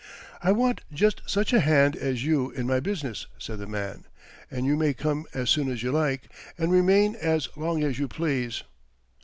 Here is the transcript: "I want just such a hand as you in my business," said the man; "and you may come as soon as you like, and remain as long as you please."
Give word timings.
"I 0.41 0.51
want 0.51 0.81
just 0.91 1.21
such 1.27 1.53
a 1.53 1.59
hand 1.59 1.95
as 1.95 2.25
you 2.25 2.49
in 2.49 2.65
my 2.65 2.79
business," 2.79 3.27
said 3.37 3.59
the 3.59 3.67
man; 3.67 4.05
"and 4.49 4.65
you 4.65 4.75
may 4.75 4.95
come 4.95 5.27
as 5.35 5.51
soon 5.51 5.69
as 5.69 5.83
you 5.83 5.91
like, 5.91 6.23
and 6.57 6.71
remain 6.71 7.13
as 7.13 7.49
long 7.55 7.83
as 7.83 7.99
you 7.99 8.07
please." 8.07 8.63